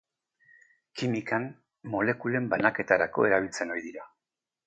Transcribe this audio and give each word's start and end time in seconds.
Kimikan, 1.01 1.43
molekulen 1.95 2.49
banaketarako 2.55 3.27
erabiltzen 3.31 3.75
ohi 3.77 3.85
dira. 3.91 4.09